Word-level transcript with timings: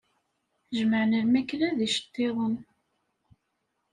Jemɛen 0.77 1.11
lmakla 1.25 1.67
d 1.77 1.79
iceṭṭiḍen. 1.87 2.55